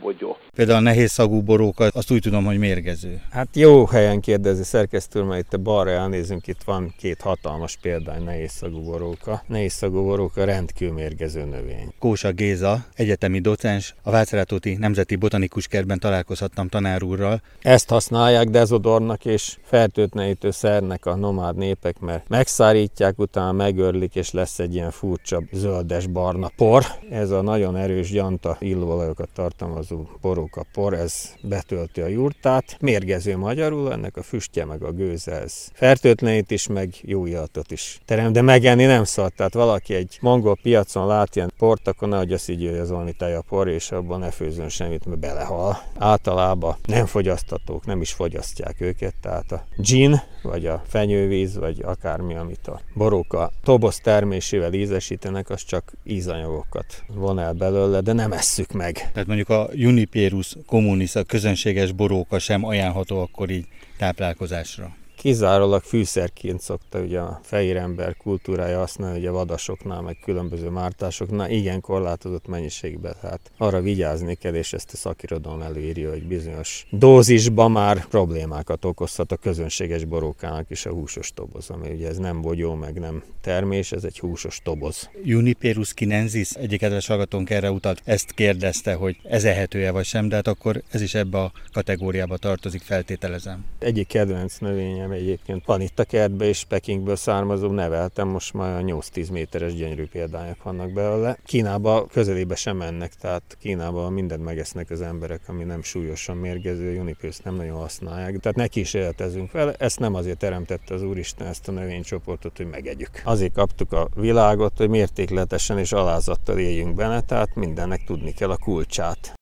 bogyó. 0.00 0.36
Például 0.56 0.78
a 0.78 0.80
nehéz 0.80 1.10
szagú 1.10 1.42
boróka, 1.42 1.88
azt 1.94 2.10
úgy 2.10 2.20
tudom, 2.20 2.44
hogy 2.44 2.58
mérgező. 2.58 3.20
Hát 3.30 3.48
jó 3.56 3.86
helyen 3.86 4.20
kérdezi 4.20 4.62
szerkesztő, 4.62 5.22
mert 5.22 5.40
itt 5.40 5.52
a 5.52 5.58
balra 5.58 5.90
elnézünk, 5.90 6.46
itt 6.46 6.62
van 6.64 6.94
két 6.98 7.20
hatalmas 7.20 7.76
példány 7.76 8.24
nehéz 8.24 8.50
szagú 8.50 8.80
boróka. 8.80 9.42
Nehéz 9.46 9.72
szagú 9.72 10.04
boróka 10.04 10.44
rendkívül 10.44 10.94
mérgező 10.94 11.44
növény. 11.44 11.92
Kósa 11.98 12.30
Géza, 12.32 12.76
egyetemi 12.94 13.38
docens, 13.38 13.94
a 14.02 14.10
Vácrátóti 14.10 14.76
Nemzeti 14.76 15.16
Botanikus 15.16 15.66
Kertben 15.66 15.98
találkozhattam 15.98 16.68
tanár 16.68 17.02
úrral. 17.02 17.40
Ezt 17.60 17.88
használják 17.88 18.48
dezodornak 18.48 19.24
és 19.24 19.56
fertőtlenítő 19.64 20.50
szernek 20.50 21.06
a 21.06 21.16
nomád 21.16 21.56
népek, 21.56 21.98
mert 22.00 22.28
megszárítják, 22.28 23.18
utána 23.18 23.52
megörlik, 23.52 24.14
és 24.14 24.32
lesz 24.42 24.58
egy 24.58 24.74
ilyen 24.74 24.90
furcsa 24.90 25.42
zöldes-barna 25.52 26.50
por. 26.56 26.84
Ez 27.10 27.30
a 27.30 27.42
nagyon 27.42 27.76
erős 27.76 28.10
gyanta 28.10 28.56
illóolajokat 28.60 29.28
tartalmazó 29.34 30.06
boróka 30.20 30.64
por, 30.72 30.94
ez 30.94 31.34
betölti 31.42 32.00
a 32.00 32.06
jurtát. 32.06 32.76
Mérgező 32.80 33.36
magyarul, 33.36 33.92
ennek 33.92 34.16
a 34.16 34.22
füstje 34.22 34.64
meg 34.64 34.82
a 34.82 34.92
gőze, 34.92 35.32
ez 35.32 35.68
fertőtlenít 35.72 36.50
is, 36.50 36.66
meg 36.66 36.94
jó 37.02 37.26
illatot 37.26 37.70
is 37.70 38.00
terem, 38.04 38.32
de 38.32 38.42
megenni 38.42 38.84
nem 38.84 39.04
szabad. 39.04 39.32
Tehát 39.32 39.54
valaki 39.54 39.94
egy 39.94 40.18
mongol 40.20 40.56
piacon 40.62 41.06
lát 41.06 41.36
ilyen 41.36 41.52
port, 41.58 41.88
akkor 41.88 42.08
nehogy 42.08 42.32
azt 42.32 42.48
így 42.48 42.66
az 42.66 42.90
valami 42.90 43.14
por, 43.48 43.68
és 43.68 43.90
abban 43.90 44.18
ne 44.18 44.30
főzön 44.30 44.68
semmit, 44.68 45.06
mert 45.06 45.20
belehal. 45.20 45.82
Általában 45.98 46.76
nem 46.86 47.06
fogyasztatók, 47.06 47.86
nem 47.86 48.00
is 48.00 48.12
fogyasztják 48.12 48.80
őket, 48.80 49.14
tehát 49.20 49.52
a 49.52 49.64
gin, 49.76 50.22
vagy 50.42 50.66
a 50.66 50.82
fenyővíz, 50.86 51.56
vagy 51.56 51.82
akármi, 51.82 52.34
amit 52.34 52.68
a 52.68 52.80
boróka 52.94 53.50
toboz 53.64 54.00
termésével 54.32 54.72
ízesítenek, 54.72 55.50
az 55.50 55.64
csak 55.64 55.92
ízanyagokat 56.04 57.04
von 57.06 57.38
el 57.38 57.52
belőle, 57.52 58.00
de 58.00 58.12
nem 58.12 58.32
esszük 58.32 58.72
meg. 58.72 59.10
Tehát 59.12 59.26
mondjuk 59.26 59.48
a 59.48 59.68
Juniperus 59.72 60.56
communis, 60.66 61.14
a 61.14 61.22
közönséges 61.22 61.92
boróka 61.92 62.38
sem 62.38 62.64
ajánlható 62.64 63.20
akkor 63.20 63.50
így 63.50 63.66
táplálkozásra 63.98 64.94
kizárólag 65.22 65.82
fűszerként 65.82 66.60
szokta 66.60 67.00
ugye 67.00 67.20
a 67.20 67.40
fehér 67.42 67.76
ember 67.76 68.16
kultúrája 68.16 68.78
használni, 68.78 69.18
ugye 69.18 69.30
vadasoknál, 69.30 70.00
meg 70.00 70.18
különböző 70.24 70.68
mártásoknál, 70.68 71.50
igen 71.50 71.80
korlátozott 71.80 72.46
mennyiségben, 72.46 73.14
tehát 73.20 73.40
arra 73.56 73.80
vigyázni 73.80 74.34
kell, 74.34 74.54
és 74.54 74.72
ezt 74.72 74.92
a 74.92 74.96
szakirodalom 74.96 75.62
előírja, 75.62 76.10
hogy 76.10 76.26
bizonyos 76.26 76.86
dózisban 76.90 77.70
már 77.70 78.06
problémákat 78.06 78.84
okozhat 78.84 79.32
a 79.32 79.36
közönséges 79.36 80.04
borókának 80.04 80.70
is 80.70 80.86
a 80.86 80.90
húsos 80.90 81.32
toboz, 81.34 81.70
ami 81.70 81.90
ugye 81.90 82.08
ez 82.08 82.16
nem 82.16 82.40
bogyó, 82.40 82.74
meg 82.74 82.98
nem 82.98 83.22
termés, 83.40 83.92
ez 83.92 84.04
egy 84.04 84.18
húsos 84.18 84.60
toboz. 84.62 85.10
Juniperus 85.24 85.94
kinensis, 85.94 86.50
egyik 86.50 86.80
kedves 86.80 87.06
hallgatónk 87.06 87.50
erre 87.50 87.70
utalt, 87.70 88.02
ezt 88.04 88.32
kérdezte, 88.32 88.94
hogy 88.94 89.16
ez 89.24 89.44
ehető-e 89.44 89.90
vagy 89.90 90.04
sem, 90.04 90.28
de 90.28 90.34
hát 90.34 90.48
akkor 90.48 90.82
ez 90.90 91.00
is 91.00 91.14
ebbe 91.14 91.38
a 91.38 91.52
kategóriába 91.72 92.36
tartozik, 92.36 92.82
feltételezem. 92.82 93.64
Egyik 93.78 94.06
kedvenc 94.06 94.58
növényem 94.58 95.10
egyébként 95.12 95.64
van 95.64 95.80
itt 95.80 95.98
a 95.98 96.04
kertben, 96.04 96.48
és 96.48 96.64
Pekingből 96.64 97.16
származó 97.16 97.70
neveltem, 97.70 98.28
most 98.28 98.52
már 98.52 98.82
8-10 98.86 99.32
méteres 99.32 99.74
gyönyörű 99.74 100.06
példányok 100.06 100.62
vannak 100.62 100.92
belőle. 100.92 101.38
Kínába 101.44 102.06
közelébe 102.06 102.54
sem 102.54 102.76
mennek, 102.76 103.14
tehát 103.14 103.56
Kínába 103.60 104.10
mindent 104.10 104.44
megesznek 104.44 104.90
az 104.90 105.00
emberek, 105.00 105.40
ami 105.46 105.64
nem 105.64 105.82
súlyosan 105.82 106.36
mérgező, 106.36 106.92
junipőszt 106.92 107.44
nem 107.44 107.54
nagyon 107.54 107.76
használják, 107.76 108.38
tehát 108.38 108.56
neki 108.56 108.80
is 108.80 108.94
életezünk 108.94 109.52
vele. 109.52 109.74
Ezt 109.78 109.98
nem 109.98 110.14
azért 110.14 110.38
teremtette 110.38 110.94
az 110.94 111.02
Úristen 111.02 111.46
ezt 111.46 111.68
a 111.68 111.72
növénycsoportot, 111.72 112.56
hogy 112.56 112.66
megegyük. 112.66 113.10
Azért 113.24 113.52
kaptuk 113.52 113.92
a 113.92 114.08
világot, 114.14 114.76
hogy 114.76 114.88
mértékletesen 114.88 115.78
és 115.78 115.92
alázattal 115.92 116.58
éljünk 116.58 116.94
benne, 116.94 117.20
tehát 117.20 117.54
mindennek 117.54 118.04
tudni 118.04 118.32
kell 118.32 118.50
a 118.50 118.56
kulcsát. 118.56 119.32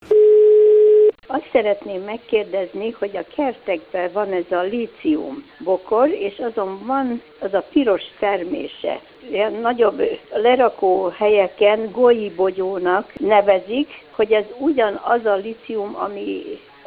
Azt 1.32 1.49
szeretném 1.52 2.02
megkérdezni, 2.02 2.90
hogy 2.99 3.16
a 3.16 3.34
kertekben 3.34 4.10
van 4.12 4.32
ez 4.32 4.50
a 4.50 4.60
lícium 4.60 5.44
bokor, 5.64 6.08
és 6.08 6.38
azon 6.38 6.87
van 6.87 7.22
az 7.40 7.54
a 7.54 7.64
piros 7.72 8.02
termése. 8.18 9.00
Ilyen 9.30 9.52
nagyobb 9.52 10.02
lerakó 10.32 11.08
helyeken 11.08 11.90
bogyónak 12.37 13.12
nevezik, 13.18 13.88
hogy 14.10 14.32
ez 14.32 14.44
ugyanaz 14.58 15.25
a 15.25 15.34
lícium, 15.34 15.96
ami 15.96 16.42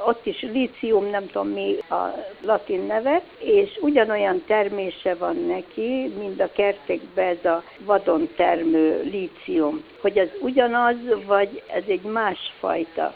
ott 0.05 0.25
is 0.25 0.41
lícium, 0.41 1.09
nem 1.09 1.27
tudom 1.27 1.47
mi 1.47 1.77
a 1.89 2.13
latin 2.41 2.81
neve, 2.81 3.21
és 3.39 3.77
ugyanolyan 3.81 4.43
termése 4.47 5.15
van 5.15 5.35
neki, 5.47 6.13
mint 6.19 6.41
a 6.41 6.51
kertekben 6.51 7.27
ez 7.27 7.45
a 7.45 7.63
vadon 7.85 8.29
termő 8.35 9.01
lícium. 9.03 9.83
Hogy 10.01 10.17
ez 10.17 10.29
ugyanaz, 10.41 10.95
vagy 11.27 11.61
ez 11.67 11.83
egy 11.87 12.01
másfajta. 12.01 13.13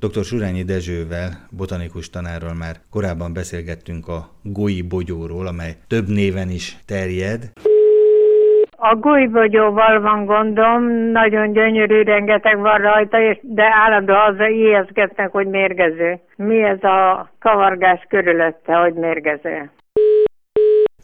Dr. 0.00 0.24
Surányi 0.24 0.62
Dezsővel, 0.62 1.30
botanikus 1.50 2.10
tanárral 2.10 2.54
már 2.54 2.76
korábban 2.90 3.32
beszélgettünk 3.32 4.08
a 4.08 4.28
goi 4.42 4.82
bogyóról, 4.82 5.46
amely 5.46 5.76
több 5.88 6.08
néven 6.08 6.48
is 6.48 6.76
terjed. 6.86 7.40
A 8.76 8.94
bogyóval 9.30 10.00
van 10.00 10.24
gondom, 10.24 10.82
nagyon 11.12 11.52
gyönyörű, 11.52 12.02
rengeteg 12.02 12.58
van 12.58 12.78
rajta, 12.78 13.20
és 13.22 13.38
de 13.42 13.64
állandóan 13.84 14.34
az 14.34 14.48
ijeszgetnek, 14.48 15.30
hogy 15.30 15.46
mérgező. 15.46 16.20
Mi 16.36 16.62
ez 16.62 16.82
a 16.82 17.30
kavargás 17.38 18.06
körülötte, 18.08 18.72
hogy 18.72 18.94
mérgező? 18.94 19.70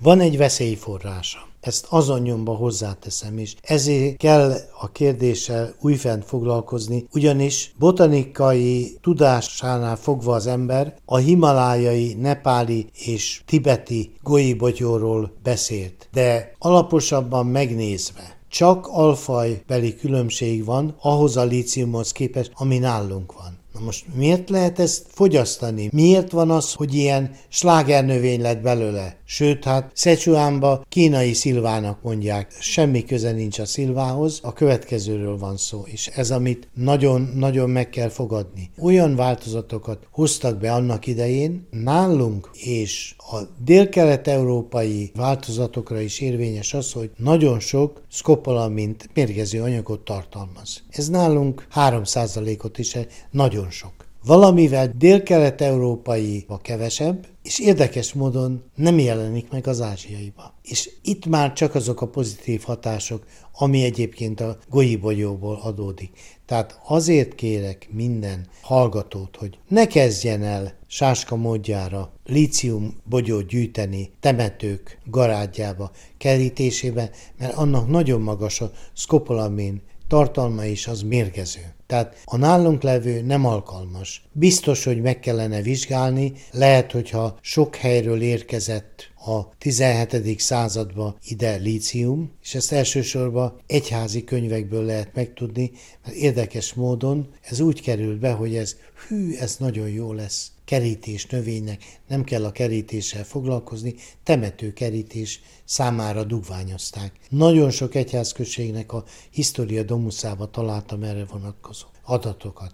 Van 0.03 0.21
egy 0.21 0.37
veszélyforrása 0.37 1.39
ezt 1.67 1.87
azon 1.89 2.21
nyomba 2.21 2.55
hozzáteszem 2.55 3.39
is. 3.39 3.57
Ezért 3.63 4.17
kell 4.17 4.55
a 4.81 4.91
kérdéssel 4.93 5.75
újfent 5.81 6.25
foglalkozni, 6.25 7.07
ugyanis 7.13 7.73
botanikai 7.79 8.99
tudásánál 9.01 9.97
fogva 9.97 10.35
az 10.35 10.47
ember 10.47 10.95
a 11.05 11.17
himalájai, 11.17 12.15
nepáli 12.15 12.87
és 13.05 13.43
tibeti 13.47 14.11
golyibotyorról 14.23 15.33
beszélt. 15.43 16.09
De 16.13 16.53
alaposabban 16.59 17.47
megnézve, 17.47 18.37
csak 18.49 18.87
alfajbeli 18.87 19.97
különbség 19.97 20.65
van 20.65 20.97
ahhoz 21.01 21.37
a 21.37 21.45
líciumhoz 21.45 22.13
képest, 22.13 22.51
ami 22.55 22.79
nálunk 22.79 23.33
van. 23.33 23.59
Na 23.79 23.85
most 23.85 24.05
miért 24.15 24.51
lehet 24.51 24.79
ezt 24.79 25.05
fogyasztani? 25.09 25.89
Miért 25.93 26.31
van 26.31 26.51
az, 26.51 26.73
hogy 26.73 26.95
ilyen 26.95 27.31
slágernövény 27.49 28.41
lett 28.41 28.61
belőle? 28.61 29.17
Sőt, 29.25 29.65
hát 29.65 29.91
Szecsuánba 29.95 30.85
kínai 30.89 31.33
szilvának 31.33 32.03
mondják. 32.03 32.53
Semmi 32.61 33.05
köze 33.05 33.31
nincs 33.31 33.59
a 33.59 33.65
szilvához, 33.65 34.41
a 34.43 34.53
következőről 34.53 35.39
van 35.39 35.57
szó, 35.57 35.83
és 35.87 36.07
ez, 36.07 36.31
amit 36.31 36.69
nagyon-nagyon 36.75 37.71
meg 37.71 37.89
kell 37.89 38.09
fogadni. 38.09 38.71
Olyan 38.79 39.17
változatokat 39.17 40.07
hoztak 40.11 40.59
be 40.59 40.73
annak 40.73 41.07
idején, 41.07 41.67
nálunk 41.71 42.51
és 42.53 43.15
a 43.19 43.39
dél-kelet-európai 43.65 45.11
változatokra 45.15 46.01
is 46.01 46.21
érvényes 46.21 46.75
az, 46.75 46.93
hogy 46.93 47.11
nagyon 47.17 47.61
sok 47.61 48.03
szkopolamint 48.11 49.09
mérgező 49.15 49.63
anyagot 49.63 50.01
tartalmaz. 50.01 50.83
Ez 50.91 51.09
nálunk 51.09 51.67
3%-ot 51.75 52.79
is 52.79 52.97
nagyon 53.31 53.66
sok. 53.71 53.93
Valamivel 54.25 54.93
dél-kelet-európai 54.97 56.45
a 56.49 56.61
kevesebb, 56.61 57.27
és 57.43 57.59
érdekes 57.59 58.13
módon 58.13 58.63
nem 58.75 58.99
jelenik 58.99 59.51
meg 59.51 59.67
az 59.67 59.81
ázsiaiba. 59.81 60.55
És 60.63 60.91
itt 61.03 61.27
már 61.27 61.53
csak 61.53 61.75
azok 61.75 62.01
a 62.01 62.09
pozitív 62.09 62.63
hatások, 62.63 63.25
ami 63.53 63.85
egyébként 63.85 64.41
a 64.41 64.59
golyíbogyóból 64.71 65.61
adódik. 65.63 66.11
Tehát 66.47 66.81
azért 66.87 67.35
kérek 67.35 67.89
minden 67.91 68.47
hallgatót, 68.61 69.37
hogy 69.37 69.59
ne 69.69 69.87
kezdjen 69.87 70.43
el 70.43 70.75
sáska 70.87 71.37
módjára 71.37 72.13
lícium 72.25 72.97
bogyót 73.05 73.47
gyűjteni 73.47 74.11
temetők 74.21 74.99
garádjába, 75.05 75.91
kerítésébe, 76.19 77.11
mert 77.39 77.55
annak 77.55 77.89
nagyon 77.89 78.21
magas 78.21 78.61
a 78.61 78.71
szkopolamin 78.93 79.83
tartalma 80.09 80.65
is 80.65 80.87
az 80.87 81.03
mérgező. 81.03 81.76
Tehát 81.87 82.17
a 82.25 82.37
nálunk 82.37 82.83
levő 82.83 83.23
nem 83.23 83.47
alkalmas. 83.47 84.25
Biztos, 84.33 84.85
hogy 84.85 85.01
meg 85.01 85.19
kellene 85.19 85.63
vizsgálni, 85.63 86.33
lehet, 86.53 86.93
hogyha 86.93 87.39
sok 87.41 87.77
helyről 87.77 88.23
érkezett 88.23 89.11
a 89.27 89.55
17. 89.59 90.41
századba 90.41 91.17
ide 91.25 91.57
lícium, 91.57 92.31
és 92.43 92.55
ezt 92.55 92.73
elsősorban 92.73 93.61
egyházi 93.67 94.25
könyvekből 94.25 94.85
lehet 94.85 95.15
megtudni, 95.15 95.71
mert 96.05 96.17
érdekes 96.17 96.75
módon 96.75 97.29
ez 97.41 97.61
úgy 97.61 97.83
került 97.83 98.19
be, 98.19 98.33
hogy 98.33 98.57
ez 98.57 98.77
hű, 99.09 99.37
ez 99.37 99.57
nagyon 99.59 99.89
jó 99.89 100.13
lesz 100.13 100.51
kerítés 100.65 101.27
növénynek, 101.27 102.01
nem 102.09 102.25
kell 102.25 102.45
a 102.45 102.53
kerítéssel 102.53 103.25
foglalkozni, 103.25 103.95
temető 104.23 104.73
kerítés 104.73 105.41
számára 105.65 106.25
dugványozták. 106.25 107.13
Nagyon 107.29 107.71
sok 107.71 107.95
egyházközségnek 107.95 108.93
a 108.93 109.05
Historia 109.31 109.83
Domuszába 109.83 110.51
találtam 110.51 111.03
erre 111.03 111.25
vonatkozó 111.25 111.87
adatokat. 112.03 112.73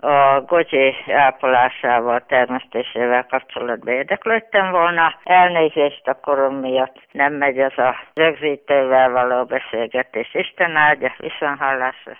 A 0.00 0.40
gocsi 0.40 0.94
ápolásával, 1.12 2.22
termesztésével 2.26 3.26
kapcsolatban 3.26 3.94
érdeklődtem 3.94 4.70
volna. 4.70 5.14
Elnézést 5.24 6.08
a 6.08 6.14
korom 6.14 6.54
miatt 6.54 6.96
nem 7.12 7.32
megy 7.32 7.58
az 7.58 7.78
a 7.78 7.96
rögzítővel 8.14 9.10
való 9.10 9.44
beszélgetés. 9.44 10.34
Isten 10.34 10.76
áldja, 10.76 11.14
viszonhallásra. 11.18 12.16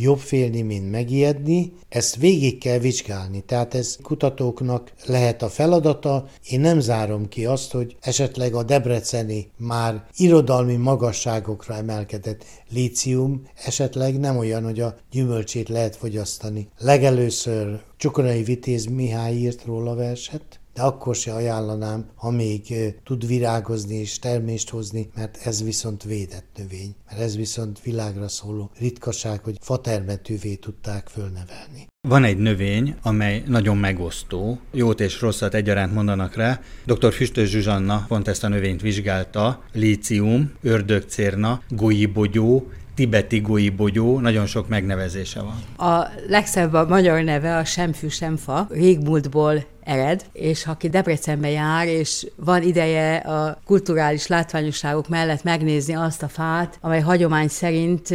Jobb 0.00 0.18
félni, 0.18 0.62
mint 0.62 0.90
megijedni, 0.90 1.72
ezt 1.88 2.16
végig 2.16 2.58
kell 2.58 2.78
vizsgálni, 2.78 3.40
tehát 3.40 3.74
ez 3.74 3.96
kutatóknak 4.02 4.92
lehet 5.06 5.42
a 5.42 5.48
feladata. 5.48 6.28
Én 6.48 6.60
nem 6.60 6.80
zárom 6.80 7.28
ki 7.28 7.46
azt, 7.46 7.72
hogy 7.72 7.96
esetleg 8.00 8.54
a 8.54 8.62
debreceni 8.62 9.50
már 9.56 10.04
irodalmi 10.16 10.76
magasságokra 10.76 11.74
emelkedett 11.74 12.44
lícium 12.70 13.42
esetleg 13.64 14.18
nem 14.18 14.36
olyan, 14.36 14.64
hogy 14.64 14.80
a 14.80 14.96
gyümölcsét 15.10 15.68
lehet 15.68 15.96
fogyasztani. 15.96 16.68
Legelőször 16.78 17.80
Csukorai 17.96 18.42
Vitéz 18.42 18.84
Mihály 18.84 19.34
írt 19.34 19.64
róla 19.64 19.94
verset, 19.94 20.60
de 20.76 20.82
akkor 20.82 21.14
se 21.14 21.32
ajánlanám, 21.32 22.06
ha 22.14 22.30
még 22.30 22.74
tud 23.04 23.26
virágozni 23.26 23.94
és 23.94 24.18
termést 24.18 24.70
hozni, 24.70 25.10
mert 25.14 25.38
ez 25.44 25.62
viszont 25.64 26.02
védett 26.02 26.46
növény, 26.56 26.94
mert 27.08 27.20
ez 27.20 27.36
viszont 27.36 27.82
világra 27.82 28.28
szóló 28.28 28.70
ritkaság, 28.78 29.40
hogy 29.44 29.56
fatermetűvé 29.60 30.54
tudták 30.54 31.08
fölnevelni. 31.08 31.86
Van 32.08 32.24
egy 32.24 32.38
növény, 32.38 32.96
amely 33.02 33.42
nagyon 33.46 33.76
megosztó, 33.76 34.58
jót 34.72 35.00
és 35.00 35.20
rosszat 35.20 35.54
egyaránt 35.54 35.94
mondanak 35.94 36.34
rá. 36.34 36.60
Dr. 36.84 37.12
Füstös 37.12 37.50
Zsuzsanna 37.50 38.04
pont 38.08 38.28
ezt 38.28 38.44
a 38.44 38.48
növényt 38.48 38.80
vizsgálta, 38.80 39.62
lícium, 39.72 40.52
ördögcérna, 40.62 41.60
golyíbogyó, 41.68 42.68
tibeti 42.94 43.40
bogyó, 43.76 44.20
nagyon 44.20 44.46
sok 44.46 44.68
megnevezése 44.68 45.40
van. 45.40 45.88
A 45.90 46.08
legszebb 46.28 46.72
a 46.72 46.86
magyar 46.86 47.22
neve 47.22 47.56
a 47.56 47.64
semfű 47.64 48.08
semfa, 48.08 48.66
régmúltból 48.70 49.64
ered, 49.86 50.24
és 50.32 50.64
ha 50.64 50.74
aki 50.76 50.88
Debrecenbe 50.88 51.50
jár, 51.50 51.86
és 51.86 52.26
van 52.36 52.62
ideje 52.62 53.16
a 53.16 53.58
kulturális 53.64 54.26
látványosságok 54.26 55.08
mellett 55.08 55.42
megnézni 55.42 55.94
azt 55.94 56.22
a 56.22 56.28
fát, 56.28 56.78
amely 56.80 57.00
hagyomány 57.00 57.48
szerint 57.48 58.08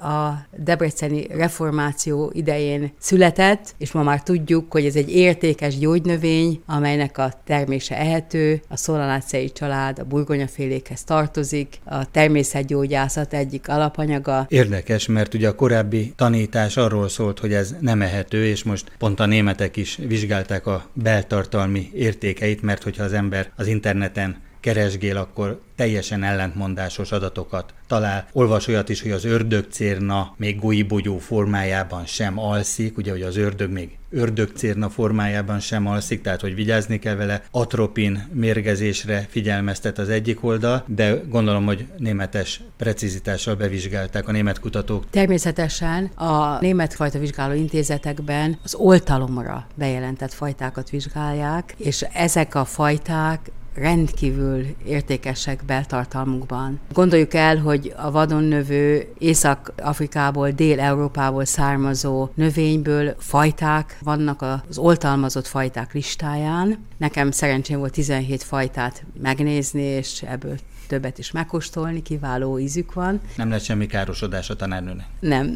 a 0.00 0.46
debreceni 0.56 1.26
reformáció 1.30 2.30
idején 2.34 2.92
született, 2.98 3.74
és 3.78 3.92
ma 3.92 4.02
már 4.02 4.22
tudjuk, 4.22 4.72
hogy 4.72 4.86
ez 4.86 4.96
egy 4.96 5.10
értékes 5.10 5.78
gyógynövény, 5.78 6.62
amelynek 6.66 7.18
a 7.18 7.32
termése 7.44 7.98
ehető, 7.98 8.62
a 8.68 8.76
szolanácei 8.76 9.52
család 9.52 9.98
a 9.98 10.04
burgonyafélékhez 10.04 11.04
tartozik, 11.04 11.80
a 11.84 12.10
természetgyógyászat 12.10 13.34
egyik 13.34 13.68
alapanyaga. 13.68 14.46
Érdekes, 14.48 15.06
mert 15.06 15.34
ugye 15.34 15.48
a 15.48 15.54
korábbi 15.54 16.12
tanítás 16.16 16.76
arról 16.76 17.08
szólt, 17.08 17.38
hogy 17.38 17.52
ez 17.52 17.74
nem 17.80 18.02
ehető, 18.02 18.46
és 18.46 18.62
most 18.62 18.92
pont 18.98 19.20
a 19.20 19.26
németek 19.26 19.76
is 19.76 19.98
vizsgálták 20.06 20.66
a 20.66 20.84
bel 20.92 21.13
beltartalmi 21.14 21.90
értékeit, 21.94 22.62
mert 22.62 22.82
hogyha 22.82 23.04
az 23.04 23.12
ember 23.12 23.50
az 23.56 23.66
interneten 23.66 24.36
keresgél, 24.60 25.16
akkor 25.16 25.60
teljesen 25.76 26.22
ellentmondásos 26.22 27.12
adatokat 27.12 27.74
talál. 27.86 28.28
Olvas 28.32 28.66
olyat 28.66 28.88
is, 28.88 29.02
hogy 29.02 29.10
az 29.10 29.24
ördögcérna 29.24 30.34
még 30.36 30.58
golybogyó 30.58 31.18
formájában 31.18 32.06
sem 32.06 32.38
alszik, 32.38 32.96
ugye, 32.96 33.10
hogy 33.10 33.22
az 33.22 33.36
ördög 33.36 33.70
még 33.70 33.98
ördögcérna 34.14 34.88
formájában 34.88 35.60
sem 35.60 35.86
alszik, 35.86 36.20
tehát 36.20 36.40
hogy 36.40 36.54
vigyázni 36.54 36.98
kell 36.98 37.14
vele. 37.14 37.42
Atropin 37.50 38.28
mérgezésre 38.32 39.26
figyelmeztet 39.28 39.98
az 39.98 40.08
egyik 40.08 40.44
oldal, 40.44 40.84
de 40.86 41.20
gondolom, 41.28 41.64
hogy 41.64 41.86
németes 41.98 42.60
precizitással 42.76 43.54
bevizsgálták 43.54 44.28
a 44.28 44.32
német 44.32 44.60
kutatók. 44.60 45.04
Természetesen 45.10 46.04
a 46.04 46.60
német 46.60 46.94
fajta 46.94 47.18
vizsgáló 47.18 47.54
intézetekben 47.54 48.58
az 48.64 48.74
oltalomra 48.74 49.66
bejelentett 49.74 50.32
fajtákat 50.32 50.90
vizsgálják, 50.90 51.74
és 51.76 52.02
ezek 52.12 52.54
a 52.54 52.64
fajták 52.64 53.50
rendkívül 53.74 54.66
értékesek 54.86 55.64
beltartalmukban. 55.64 56.80
Gondoljuk 56.92 57.34
el, 57.34 57.58
hogy 57.58 57.92
a 57.96 58.10
vadon 58.10 58.44
növő 58.44 59.08
Észak-Afrikából, 59.18 60.50
Dél-Európából 60.50 61.44
származó 61.44 62.28
növényből 62.34 63.14
fajták 63.18 63.98
vannak 64.02 64.42
az 64.42 64.78
oltalmazott 64.78 65.46
fajták 65.46 65.92
listáján. 65.92 66.78
Nekem 66.96 67.30
szerencsém 67.30 67.78
volt 67.78 67.92
17 67.92 68.42
fajtát 68.42 69.04
megnézni, 69.22 69.82
és 69.82 70.22
ebből 70.22 70.56
többet 70.86 71.18
is 71.18 71.30
megkóstolni, 71.30 72.02
kiváló 72.02 72.58
ízük 72.58 72.92
van. 72.92 73.20
Nem 73.36 73.50
lesz 73.50 73.64
semmi 73.64 73.86
károsodás 73.86 74.50
a 74.50 74.56
tanárnőnek? 74.56 75.06
Nem. 75.20 75.54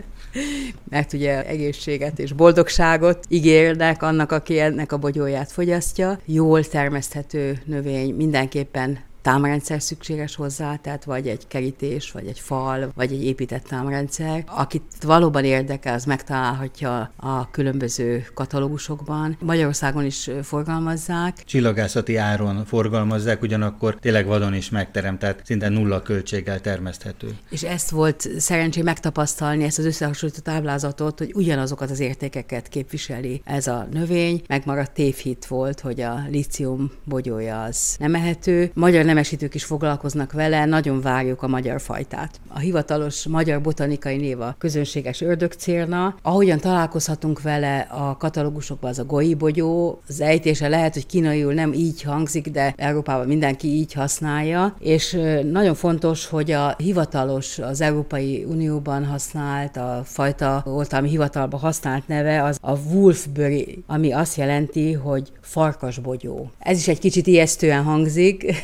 Mert 0.90 1.12
ugye 1.12 1.46
egészséget 1.46 2.18
és 2.18 2.32
boldogságot 2.32 3.24
ígérnek 3.28 4.02
annak, 4.02 4.32
aki 4.32 4.58
ennek 4.58 4.92
a 4.92 4.98
bogyóját 4.98 5.52
fogyasztja. 5.52 6.18
Jól 6.24 6.64
termeszthető 6.64 7.62
növény 7.64 8.14
mindenképpen 8.14 8.98
támrendszer 9.22 9.82
szükséges 9.82 10.34
hozzá, 10.34 10.76
tehát 10.76 11.04
vagy 11.04 11.28
egy 11.28 11.46
kerítés, 11.48 12.10
vagy 12.10 12.26
egy 12.26 12.40
fal, 12.40 12.90
vagy 12.94 13.12
egy 13.12 13.24
épített 13.24 13.64
támrendszer. 13.64 14.44
Akit 14.46 14.82
valóban 15.00 15.44
érdekel, 15.44 15.94
az 15.94 16.04
megtalálhatja 16.04 17.12
a 17.16 17.50
különböző 17.50 18.26
katalógusokban. 18.34 19.36
Magyarországon 19.40 20.04
is 20.04 20.30
forgalmazzák. 20.42 21.44
Csillagászati 21.44 22.16
áron 22.16 22.64
forgalmazzák, 22.64 23.42
ugyanakkor 23.42 23.94
tényleg 23.94 24.26
vadon 24.26 24.54
is 24.54 24.70
megterem, 24.70 25.18
tehát 25.18 25.40
szinte 25.44 25.68
nulla 25.68 26.02
költséggel 26.02 26.60
termeszthető. 26.60 27.36
És 27.50 27.62
ezt 27.62 27.90
volt 27.90 28.28
szerencsé 28.38 28.82
megtapasztalni, 28.82 29.64
ezt 29.64 29.78
az 29.78 29.84
összehasonlító 29.84 30.40
táblázatot, 30.40 31.18
hogy 31.18 31.32
ugyanazokat 31.34 31.90
az 31.90 32.00
értékeket 32.00 32.68
képviseli 32.68 33.42
ez 33.44 33.66
a 33.66 33.88
növény. 33.92 34.42
Megmaradt 34.46 34.92
tévhit 34.92 35.46
volt, 35.46 35.80
hogy 35.80 36.00
a 36.00 36.24
lícium 36.30 36.90
bogyója 37.04 37.62
az 37.62 37.96
nem 37.98 38.14
ehető. 38.14 38.70
Magyar 38.74 39.04
nemesítők 39.10 39.54
is 39.54 39.64
foglalkoznak 39.64 40.32
vele, 40.32 40.64
nagyon 40.64 41.00
várjuk 41.00 41.42
a 41.42 41.48
magyar 41.48 41.80
fajtát. 41.80 42.40
A 42.48 42.58
hivatalos 42.58 43.26
magyar 43.26 43.60
botanikai 43.60 44.16
név 44.16 44.40
a 44.40 44.54
közönséges 44.58 45.20
ördögcérna. 45.20 46.14
Ahogyan 46.22 46.58
találkozhatunk 46.58 47.42
vele 47.42 47.78
a 47.78 48.16
katalógusokban, 48.16 48.90
az 48.90 48.98
a 48.98 49.04
golybogyó, 49.04 50.00
az 50.08 50.20
ejtése 50.20 50.68
lehet, 50.68 50.94
hogy 50.94 51.06
kínaiul 51.06 51.52
nem 51.52 51.72
így 51.72 52.02
hangzik, 52.02 52.48
de 52.48 52.74
Európában 52.76 53.26
mindenki 53.26 53.68
így 53.68 53.92
használja, 53.92 54.76
és 54.78 55.18
nagyon 55.50 55.74
fontos, 55.74 56.26
hogy 56.26 56.50
a 56.50 56.74
hivatalos, 56.78 57.58
az 57.58 57.80
Európai 57.80 58.44
Unióban 58.48 59.04
használt, 59.04 59.76
a 59.76 60.02
fajta 60.04 60.62
oltalmi 60.66 61.08
hivatalban 61.08 61.60
használt 61.60 62.08
neve 62.08 62.42
az 62.44 62.58
a 62.60 62.78
Wolfbury, 62.78 63.84
ami 63.86 64.12
azt 64.12 64.36
jelenti, 64.36 64.92
hogy 64.92 65.32
farkasbogyó. 65.40 66.50
Ez 66.58 66.78
is 66.78 66.88
egy 66.88 66.98
kicsit 66.98 67.26
ijesztően 67.26 67.82
hangzik, 67.82 68.54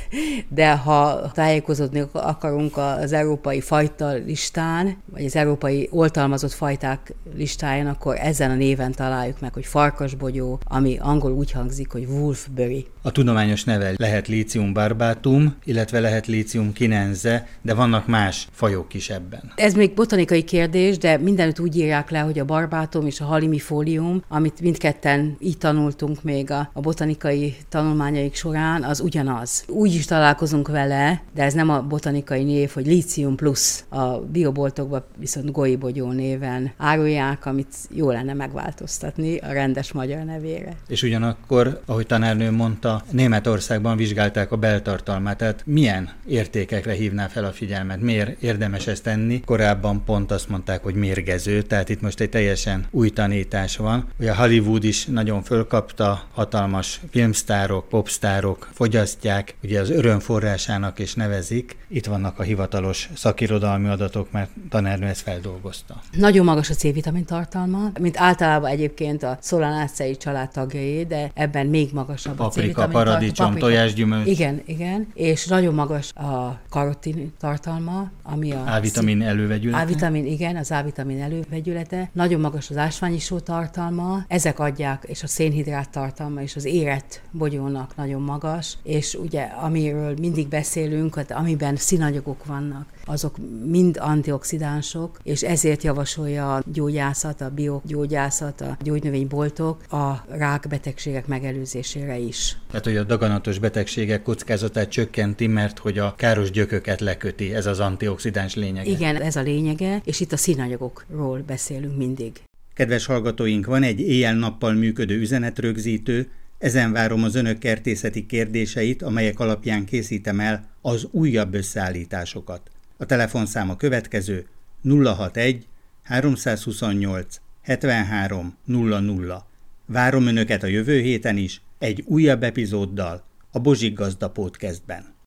de 0.48 0.76
ha 0.76 1.30
tájékozódni 1.32 2.04
akarunk 2.12 2.76
az 2.76 3.12
európai 3.12 3.60
fajta 3.60 4.12
listán, 4.12 4.96
vagy 5.12 5.24
az 5.24 5.36
európai 5.36 5.88
oltalmazott 5.92 6.52
fajták 6.52 7.14
listáján, 7.34 7.86
akkor 7.86 8.16
ezen 8.18 8.50
a 8.50 8.54
néven 8.54 8.92
találjuk 8.92 9.40
meg, 9.40 9.52
hogy 9.52 9.66
farkasbogyó, 9.66 10.58
ami 10.64 10.98
angol 11.00 11.32
úgy 11.32 11.50
hangzik, 11.50 11.92
hogy 11.92 12.04
wolfberry. 12.04 12.86
A 13.06 13.10
tudományos 13.10 13.64
neve 13.64 13.92
lehet 13.96 14.28
lícium 14.28 14.72
barbatum, 14.72 15.54
illetve 15.64 16.00
lehet 16.00 16.26
lícium 16.26 16.72
kinenze, 16.72 17.46
de 17.62 17.74
vannak 17.74 18.06
más 18.06 18.48
fajok 18.52 18.94
is 18.94 19.10
ebben. 19.10 19.52
Ez 19.56 19.74
még 19.74 19.94
botanikai 19.94 20.42
kérdés, 20.42 20.98
de 20.98 21.18
mindenütt 21.18 21.60
úgy 21.60 21.76
írják 21.76 22.10
le, 22.10 22.18
hogy 22.18 22.38
a 22.38 22.44
barbátum 22.44 23.06
és 23.06 23.20
a 23.20 23.24
halimifólium, 23.24 24.22
amit 24.28 24.60
mindketten 24.60 25.36
így 25.40 25.58
tanultunk 25.58 26.22
még 26.22 26.50
a, 26.50 26.70
a 26.72 26.80
botanikai 26.80 27.56
tanulmányaik 27.68 28.34
során, 28.34 28.82
az 28.82 29.00
ugyanaz. 29.00 29.64
Úgy 29.68 29.94
is 29.94 30.04
talál 30.04 30.26
találkozunk 30.26 30.68
vele, 30.68 31.22
de 31.34 31.42
ez 31.42 31.54
nem 31.54 31.68
a 31.68 31.82
botanikai 31.82 32.42
név, 32.42 32.70
hogy 32.70 32.86
lícium 32.86 33.36
plusz. 33.36 33.84
A 33.88 34.18
bioboltokban 34.18 35.04
viszont 35.18 35.52
golybogyó 35.52 36.10
néven 36.10 36.72
árulják, 36.76 37.46
amit 37.46 37.74
jó 37.90 38.10
lenne 38.10 38.34
megváltoztatni 38.34 39.38
a 39.38 39.52
rendes 39.52 39.92
magyar 39.92 40.24
nevére. 40.24 40.76
És 40.88 41.02
ugyanakkor, 41.02 41.80
ahogy 41.86 42.06
tanárnő 42.06 42.50
mondta, 42.50 42.95
Németországban 43.10 43.96
vizsgálták 43.96 44.52
a 44.52 44.56
beltartalmát, 44.56 45.36
tehát 45.36 45.62
milyen 45.64 46.10
értékekre 46.26 46.92
hívná 46.92 47.26
fel 47.26 47.44
a 47.44 47.52
figyelmet, 47.52 48.00
miért 48.00 48.42
érdemes 48.42 48.86
ezt 48.86 49.02
tenni. 49.02 49.40
Korábban 49.44 50.04
pont 50.04 50.30
azt 50.30 50.48
mondták, 50.48 50.82
hogy 50.82 50.94
mérgező, 50.94 51.62
tehát 51.62 51.88
itt 51.88 52.00
most 52.00 52.20
egy 52.20 52.28
teljesen 52.28 52.86
új 52.90 53.10
tanítás 53.10 53.76
van. 53.76 54.06
Ugye 54.18 54.30
a 54.30 54.36
Hollywood 54.36 54.84
is 54.84 55.04
nagyon 55.04 55.42
fölkapta, 55.42 56.22
hatalmas 56.32 57.00
filmsztárok, 57.10 57.88
popstárok 57.88 58.68
fogyasztják, 58.72 59.54
ugye 59.62 59.80
az 59.80 59.90
öröm 59.90 60.18
forrásának 60.18 60.98
is 60.98 61.14
nevezik. 61.14 61.76
Itt 61.88 62.06
vannak 62.06 62.38
a 62.38 62.42
hivatalos 62.42 63.10
szakirodalmi 63.14 63.88
adatok, 63.88 64.30
mert 64.30 64.50
tanárnő 64.68 65.06
ezt 65.06 65.20
feldolgozta. 65.20 66.00
Nagyon 66.12 66.44
magas 66.44 66.70
a 66.70 66.74
C-vitamin 66.74 67.24
tartalma, 67.24 67.90
mint 68.00 68.18
általában 68.18 68.70
egyébként 68.70 69.22
a 69.22 69.38
szolanácei 69.40 70.16
család 70.16 70.50
tagjai, 70.50 71.04
de 71.04 71.30
ebben 71.34 71.66
még 71.66 71.90
magasabb 71.92 72.40
a, 72.40 72.44
a 72.44 72.48
C-vitamin 72.48 72.74
Paprika, 72.92 73.04
paradicsom, 73.04 73.46
paprika. 73.46 73.66
tojásgyümölcs. 73.66 74.26
Igen, 74.26 74.62
igen, 74.66 75.06
és 75.14 75.46
nagyon 75.46 75.74
magas 75.74 76.12
a 76.14 76.60
karotin 76.68 77.32
tartalma, 77.38 78.10
ami 78.22 78.52
a... 78.52 78.74
A-vitamin 78.74 79.22
elővegyülete. 79.22 79.82
A-vitamin, 79.82 80.26
igen, 80.26 80.56
az 80.56 80.70
A-vitamin 80.70 81.20
elővegyülete. 81.20 82.10
Nagyon 82.12 82.40
magas 82.40 82.70
az 82.70 82.76
ásványisó 82.76 83.38
tartalma, 83.38 84.24
ezek 84.28 84.58
adják, 84.58 85.04
és 85.06 85.22
a 85.22 85.26
szénhidrát 85.26 85.90
tartalma, 85.90 86.42
és 86.42 86.56
az 86.56 86.64
érett 86.64 87.20
bogyónak 87.30 87.96
nagyon 87.96 88.22
magas, 88.22 88.78
és 88.82 89.14
ugye 89.14 89.42
amiről 89.42 90.14
mindig 90.20 90.48
beszélünk, 90.48 91.14
hát 91.14 91.30
amiben 91.30 91.76
színanyagok 91.76 92.44
vannak, 92.44 92.86
azok 93.04 93.36
mind 93.66 93.96
antioxidánsok, 94.00 95.20
és 95.22 95.42
ezért 95.42 95.82
javasolja 95.82 96.54
a 96.54 96.62
gyógyászat, 96.72 97.40
a 97.40 97.50
biogyógyászat, 97.50 98.60
a 98.60 98.76
gyógynövényboltok 98.82 99.92
a 99.92 100.24
rákbetegségek 100.28 101.26
megelőzésére 101.26 102.18
is. 102.18 102.56
Tehát, 102.76 102.90
hogy 102.90 103.06
a 103.06 103.14
daganatos 103.16 103.58
betegségek 103.58 104.22
kockázatát 104.22 104.88
csökkenti, 104.88 105.46
mert 105.46 105.78
hogy 105.78 105.98
a 105.98 106.14
káros 106.16 106.50
gyököket 106.50 107.00
leköti, 107.00 107.54
ez 107.54 107.66
az 107.66 107.80
antioxidáns 107.80 108.54
lényege. 108.54 108.90
Igen, 108.90 109.16
ez 109.16 109.36
a 109.36 109.42
lényege, 109.42 110.00
és 110.04 110.20
itt 110.20 110.32
a 110.32 110.36
színanyagokról 110.36 111.42
beszélünk 111.46 111.96
mindig. 111.96 112.32
Kedves 112.74 113.06
hallgatóink, 113.06 113.66
van 113.66 113.82
egy 113.82 114.00
éjjel-nappal 114.00 114.72
működő 114.72 115.18
üzenetrögzítő, 115.18 116.30
ezen 116.58 116.92
várom 116.92 117.22
az 117.24 117.34
önök 117.34 117.58
kertészeti 117.58 118.26
kérdéseit, 118.26 119.02
amelyek 119.02 119.40
alapján 119.40 119.84
készítem 119.84 120.40
el 120.40 120.68
az 120.80 121.08
újabb 121.10 121.54
összeállításokat. 121.54 122.70
A 122.96 123.04
telefonszám 123.04 123.70
a 123.70 123.76
következő 123.76 124.46
061 124.82 125.66
328 126.02 127.40
73 127.62 128.56
00. 128.64 129.46
Várom 129.86 130.26
önöket 130.26 130.62
a 130.62 130.66
jövő 130.66 131.00
héten 131.00 131.36
is 131.36 131.60
egy 131.78 132.04
újabb 132.06 132.42
epizóddal 132.42 133.24
a 133.52 133.58
Bozsik 133.58 133.94
Gazda 133.94 134.30
Podcastben. 134.30 135.14